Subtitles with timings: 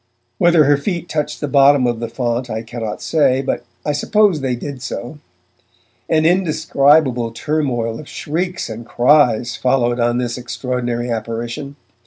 [0.39, 4.41] Whether her feet touched the bottom of the font I cannot say, but I suppose
[4.41, 5.19] they did so.
[6.09, 11.75] An indescribable turmoil of shrieks and cries followed on this extraordinary apparition.